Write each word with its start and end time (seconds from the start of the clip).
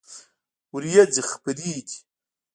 ورېځې 0.73 1.21
خپری 1.29 1.71
دي 1.87 1.95